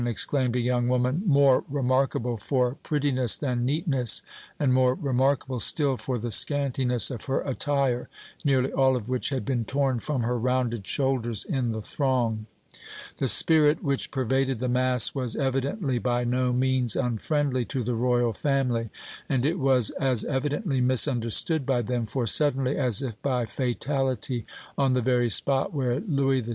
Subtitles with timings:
[0.07, 4.23] exclaimed a young woman more remarkable for prettiness than neatness,
[4.59, 8.09] and more remarkable still for the scantiness of her attire,
[8.43, 12.47] nearly all of which had been torn from her rounded shoulders in the throng.
[13.17, 18.33] The spirit which pervaded the mass was, evidently, by no means unfriendly to the Royal
[18.33, 18.89] family,
[19.29, 24.47] and it was as evidently misunderstood by them, for, suddenly, as if by fatality,
[24.79, 26.49] on the very spot where Louis XVI.